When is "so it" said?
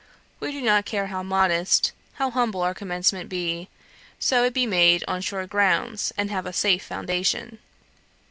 4.17-4.51